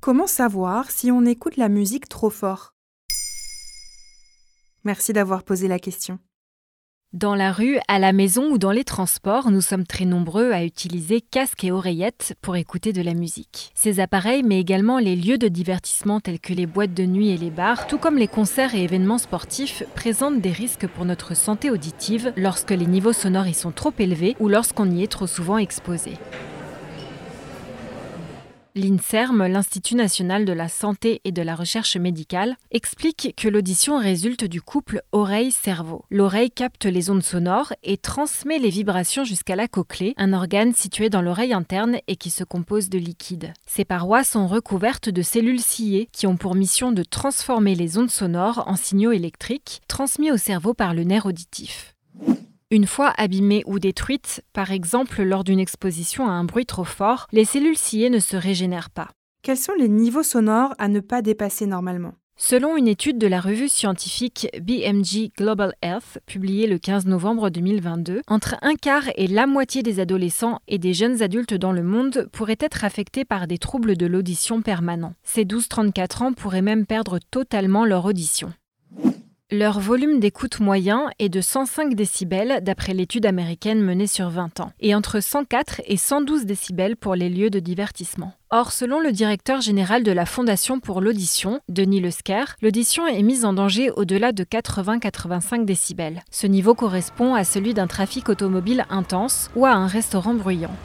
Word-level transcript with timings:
Comment 0.00 0.26
savoir 0.26 0.90
si 0.90 1.10
on 1.10 1.26
écoute 1.26 1.58
la 1.58 1.68
musique 1.68 2.08
trop 2.08 2.30
fort? 2.30 2.72
Merci 4.82 5.12
d'avoir 5.12 5.42
posé 5.42 5.68
la 5.68 5.78
question. 5.78 6.18
Dans 7.12 7.34
la 7.34 7.52
rue, 7.52 7.78
à 7.86 7.98
la 7.98 8.14
maison 8.14 8.50
ou 8.50 8.56
dans 8.56 8.70
les 8.70 8.84
transports, 8.84 9.50
nous 9.50 9.60
sommes 9.60 9.86
très 9.86 10.06
nombreux 10.06 10.52
à 10.52 10.64
utiliser 10.64 11.20
casques 11.20 11.64
et 11.64 11.70
oreillettes 11.70 12.34
pour 12.40 12.56
écouter 12.56 12.94
de 12.94 13.02
la 13.02 13.12
musique. 13.12 13.72
Ces 13.74 14.00
appareils, 14.00 14.42
mais 14.42 14.58
également 14.58 14.98
les 14.98 15.16
lieux 15.16 15.36
de 15.36 15.48
divertissement 15.48 16.18
tels 16.18 16.40
que 16.40 16.54
les 16.54 16.66
boîtes 16.66 16.94
de 16.94 17.04
nuit 17.04 17.28
et 17.28 17.36
les 17.36 17.50
bars, 17.50 17.86
tout 17.86 17.98
comme 17.98 18.16
les 18.16 18.28
concerts 18.28 18.74
et 18.74 18.84
événements 18.84 19.18
sportifs, 19.18 19.82
présentent 19.94 20.40
des 20.40 20.52
risques 20.52 20.86
pour 20.86 21.04
notre 21.04 21.36
santé 21.36 21.68
auditive 21.68 22.32
lorsque 22.38 22.70
les 22.70 22.86
niveaux 22.86 23.12
sonores 23.12 23.48
y 23.48 23.54
sont 23.54 23.72
trop 23.72 23.92
élevés 23.98 24.34
ou 24.40 24.48
lorsqu'on 24.48 24.90
y 24.90 25.02
est 25.02 25.12
trop 25.12 25.26
souvent 25.26 25.58
exposé. 25.58 26.12
L'INSERM, 28.76 29.46
l'Institut 29.46 29.96
national 29.96 30.44
de 30.44 30.52
la 30.52 30.68
santé 30.68 31.20
et 31.24 31.32
de 31.32 31.42
la 31.42 31.56
recherche 31.56 31.96
médicale, 31.96 32.56
explique 32.70 33.34
que 33.36 33.48
l'audition 33.48 33.98
résulte 33.98 34.44
du 34.44 34.62
couple 34.62 35.02
oreille-cerveau. 35.10 36.04
L'oreille 36.10 36.52
capte 36.52 36.84
les 36.84 37.10
ondes 37.10 37.24
sonores 37.24 37.72
et 37.82 37.96
transmet 37.96 38.58
les 38.58 38.70
vibrations 38.70 39.24
jusqu'à 39.24 39.56
la 39.56 39.66
cochlée, 39.66 40.14
un 40.16 40.32
organe 40.32 40.72
situé 40.72 41.10
dans 41.10 41.22
l'oreille 41.22 41.52
interne 41.52 41.98
et 42.06 42.14
qui 42.14 42.30
se 42.30 42.44
compose 42.44 42.88
de 42.88 42.98
liquide. 42.98 43.52
Ces 43.66 43.84
parois 43.84 44.22
sont 44.22 44.46
recouvertes 44.46 45.08
de 45.08 45.22
cellules 45.22 45.60
cillées 45.60 46.08
qui 46.12 46.28
ont 46.28 46.36
pour 46.36 46.54
mission 46.54 46.92
de 46.92 47.02
transformer 47.02 47.74
les 47.74 47.98
ondes 47.98 48.10
sonores 48.10 48.64
en 48.68 48.76
signaux 48.76 49.12
électriques 49.12 49.80
transmis 49.88 50.30
au 50.30 50.36
cerveau 50.36 50.74
par 50.74 50.94
le 50.94 51.02
nerf 51.02 51.26
auditif. 51.26 51.96
Une 52.72 52.86
fois 52.86 53.12
abîmées 53.16 53.64
ou 53.66 53.80
détruites, 53.80 54.44
par 54.52 54.70
exemple 54.70 55.24
lors 55.24 55.42
d'une 55.42 55.58
exposition 55.58 56.28
à 56.28 56.30
un 56.30 56.44
bruit 56.44 56.66
trop 56.66 56.84
fort, 56.84 57.26
les 57.32 57.44
cellules 57.44 57.76
sciées 57.76 58.10
ne 58.10 58.20
se 58.20 58.36
régénèrent 58.36 58.90
pas. 58.90 59.08
Quels 59.42 59.56
sont 59.56 59.72
les 59.76 59.88
niveaux 59.88 60.22
sonores 60.22 60.72
à 60.78 60.86
ne 60.86 61.00
pas 61.00 61.20
dépasser 61.20 61.66
normalement? 61.66 62.14
Selon 62.36 62.76
une 62.76 62.86
étude 62.86 63.18
de 63.18 63.26
la 63.26 63.40
revue 63.40 63.68
scientifique 63.68 64.46
BMG 64.62 65.32
Global 65.36 65.74
Health, 65.82 66.20
publiée 66.26 66.68
le 66.68 66.78
15 66.78 67.06
novembre 67.06 67.50
2022, 67.50 68.22
entre 68.28 68.54
un 68.62 68.76
quart 68.76 69.10
et 69.16 69.26
la 69.26 69.48
moitié 69.48 69.82
des 69.82 69.98
adolescents 69.98 70.60
et 70.68 70.78
des 70.78 70.94
jeunes 70.94 71.22
adultes 71.22 71.54
dans 71.54 71.72
le 71.72 71.82
monde 71.82 72.28
pourraient 72.32 72.56
être 72.60 72.84
affectés 72.84 73.24
par 73.24 73.48
des 73.48 73.58
troubles 73.58 73.96
de 73.96 74.06
l'audition 74.06 74.62
permanents. 74.62 75.14
Ces 75.24 75.44
12-34 75.44 76.22
ans 76.22 76.32
pourraient 76.32 76.62
même 76.62 76.86
perdre 76.86 77.18
totalement 77.32 77.84
leur 77.84 78.04
audition. 78.04 78.52
Leur 79.52 79.80
volume 79.80 80.20
d'écoute 80.20 80.60
moyen 80.60 81.10
est 81.18 81.28
de 81.28 81.40
105 81.40 81.96
décibels 81.96 82.60
d'après 82.62 82.94
l'étude 82.94 83.26
américaine 83.26 83.82
menée 83.82 84.06
sur 84.06 84.30
20 84.30 84.60
ans, 84.60 84.70
et 84.78 84.94
entre 84.94 85.18
104 85.18 85.82
et 85.86 85.96
112 85.96 86.46
décibels 86.46 86.96
pour 86.96 87.16
les 87.16 87.28
lieux 87.28 87.50
de 87.50 87.58
divertissement. 87.58 88.32
Or, 88.50 88.70
selon 88.70 89.00
le 89.00 89.10
directeur 89.10 89.60
général 89.60 90.04
de 90.04 90.12
la 90.12 90.24
Fondation 90.24 90.78
pour 90.78 91.00
l'audition, 91.00 91.58
Denis 91.68 92.00
Lesker, 92.00 92.44
l'audition 92.62 93.08
est 93.08 93.24
mise 93.24 93.44
en 93.44 93.52
danger 93.52 93.90
au-delà 93.90 94.30
de 94.30 94.44
80-85 94.44 95.64
décibels. 95.64 96.22
Ce 96.30 96.46
niveau 96.46 96.74
correspond 96.74 97.34
à 97.34 97.42
celui 97.42 97.74
d'un 97.74 97.88
trafic 97.88 98.28
automobile 98.28 98.86
intense 98.88 99.50
ou 99.56 99.66
à 99.66 99.72
un 99.72 99.88
restaurant 99.88 100.34
bruyant. 100.34 100.76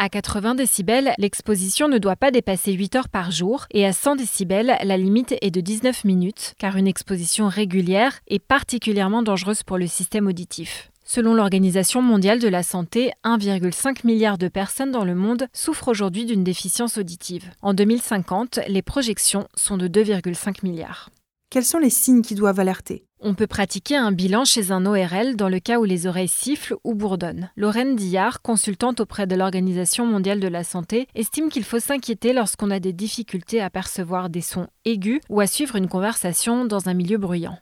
À 0.00 0.08
80 0.08 0.54
décibels, 0.54 1.12
l'exposition 1.18 1.88
ne 1.88 1.98
doit 1.98 2.14
pas 2.14 2.30
dépasser 2.30 2.72
8 2.72 2.94
heures 2.94 3.08
par 3.08 3.32
jour 3.32 3.66
et 3.72 3.84
à 3.84 3.92
100 3.92 4.14
décibels, 4.14 4.78
la 4.80 4.96
limite 4.96 5.34
est 5.40 5.50
de 5.50 5.60
19 5.60 6.04
minutes 6.04 6.54
car 6.56 6.76
une 6.76 6.86
exposition 6.86 7.48
régulière 7.48 8.20
est 8.28 8.38
particulièrement 8.38 9.22
dangereuse 9.22 9.64
pour 9.64 9.76
le 9.76 9.88
système 9.88 10.28
auditif. 10.28 10.92
Selon 11.04 11.34
l'Organisation 11.34 12.00
mondiale 12.00 12.38
de 12.38 12.46
la 12.46 12.62
santé, 12.62 13.10
1,5 13.24 14.06
milliard 14.06 14.38
de 14.38 14.46
personnes 14.46 14.92
dans 14.92 15.04
le 15.04 15.16
monde 15.16 15.48
souffrent 15.52 15.88
aujourd'hui 15.88 16.26
d'une 16.26 16.44
déficience 16.44 16.96
auditive. 16.96 17.50
En 17.60 17.74
2050, 17.74 18.60
les 18.68 18.82
projections 18.82 19.48
sont 19.56 19.78
de 19.78 19.88
2,5 19.88 20.58
milliards. 20.62 21.10
Quels 21.50 21.64
sont 21.64 21.78
les 21.78 21.88
signes 21.88 22.20
qui 22.20 22.34
doivent 22.34 22.60
alerter? 22.60 23.06
On 23.20 23.32
peut 23.32 23.46
pratiquer 23.46 23.96
un 23.96 24.12
bilan 24.12 24.44
chez 24.44 24.70
un 24.70 24.84
ORL 24.84 25.34
dans 25.34 25.48
le 25.48 25.60
cas 25.60 25.78
où 25.78 25.84
les 25.84 26.06
oreilles 26.06 26.28
sifflent 26.28 26.76
ou 26.84 26.94
bourdonnent. 26.94 27.50
Lorraine 27.56 27.96
Dillard, 27.96 28.42
consultante 28.42 29.00
auprès 29.00 29.26
de 29.26 29.34
l'Organisation 29.34 30.04
mondiale 30.04 30.40
de 30.40 30.48
la 30.48 30.62
santé, 30.62 31.08
estime 31.14 31.48
qu'il 31.48 31.64
faut 31.64 31.80
s'inquiéter 31.80 32.34
lorsqu'on 32.34 32.70
a 32.70 32.80
des 32.80 32.92
difficultés 32.92 33.62
à 33.62 33.70
percevoir 33.70 34.28
des 34.28 34.42
sons 34.42 34.66
aigus 34.84 35.22
ou 35.30 35.40
à 35.40 35.46
suivre 35.46 35.76
une 35.76 35.88
conversation 35.88 36.66
dans 36.66 36.90
un 36.90 36.94
milieu 36.94 37.16
bruyant. 37.16 37.58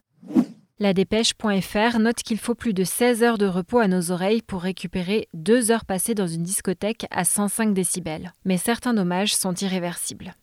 La 0.80 0.92
dépêche.fr 0.92 2.00
note 2.00 2.24
qu'il 2.24 2.38
faut 2.38 2.56
plus 2.56 2.74
de 2.74 2.82
16 2.82 3.22
heures 3.22 3.38
de 3.38 3.46
repos 3.46 3.78
à 3.78 3.86
nos 3.86 4.10
oreilles 4.10 4.42
pour 4.42 4.62
récupérer 4.62 5.28
2 5.34 5.70
heures 5.70 5.84
passées 5.84 6.16
dans 6.16 6.26
une 6.26 6.42
discothèque 6.42 7.06
à 7.12 7.24
105 7.24 7.72
décibels. 7.72 8.32
Mais 8.44 8.58
certains 8.58 8.94
dommages 8.94 9.36
sont 9.36 9.54
irréversibles. 9.54 10.34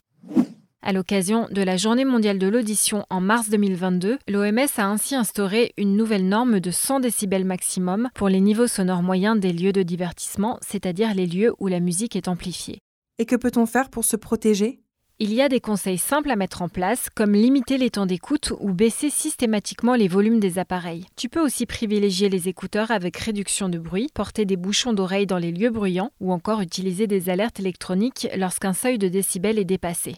À 0.86 0.92
l'occasion 0.92 1.48
de 1.50 1.62
la 1.62 1.78
Journée 1.78 2.04
mondiale 2.04 2.38
de 2.38 2.48
l'audition 2.48 3.06
en 3.10 3.22
mars 3.22 3.50
2022, 3.50 4.18
l'OMS 4.28 4.68
a 4.76 4.86
ainsi 4.86 5.16
instauré 5.16 5.72
une 5.78 5.96
nouvelle 5.96 6.28
norme 6.28 6.60
de 6.60 6.72
100 6.72 7.00
décibels 7.00 7.46
maximum 7.46 8.10
pour 8.14 8.28
les 8.28 8.42
niveaux 8.42 8.68
sonores 8.68 9.02
moyens 9.02 9.40
des 9.40 9.54
lieux 9.54 9.72
de 9.72 9.82
divertissement, 9.82 10.60
c'est-à-dire 10.62 11.14
les 11.14 11.26
lieux 11.26 11.54
où 11.60 11.68
la 11.68 11.80
musique 11.80 12.18
est 12.18 12.28
amplifiée. 12.28 12.80
Et 13.18 13.26
que 13.26 13.38
peut-on 13.38 13.66
faire 13.66 13.90
pour 13.90 14.04
se 14.04 14.18
protéger? 14.18 14.82
Il 15.20 15.34
y 15.34 15.42
a 15.42 15.48
des 15.48 15.62
conseils 15.62 15.98
simples 15.98 16.32
à 16.32 16.36
mettre 16.36 16.62
en 16.62 16.68
place, 16.68 17.08
comme 17.10 17.32
limiter 17.32 17.78
les 17.78 17.92
temps 17.92 18.06
d'écoute 18.06 18.52
ou 18.60 18.74
baisser 18.74 19.10
systématiquement 19.10 19.96
les 19.96 20.10
volumes 20.10 20.42
des 20.42 20.60
appareils. 20.60 21.06
Tu 21.16 21.30
peux 21.30 21.42
aussi 21.42 21.66
privilégier 21.66 22.28
les 22.28 22.50
écouteurs 22.50 22.92
avec 22.92 23.16
réduction 23.16 23.70
de 23.70 23.78
bruit, 23.78 24.10
porter 24.14 24.44
des 24.44 24.58
bouchons 24.58 24.92
d'oreilles 24.92 25.28
dans 25.28 25.38
les 25.38 25.54
lieux 25.54 25.70
bruyants 25.70 26.12
ou 26.20 26.34
encore 26.34 26.60
utiliser 26.60 27.08
des 27.08 27.30
alertes 27.30 27.62
électroniques 27.62 28.28
lorsqu'un 28.36 28.74
seuil 28.74 28.98
de 28.98 29.08
décibels 29.08 29.60
est 29.60 29.64
dépassé. 29.64 30.18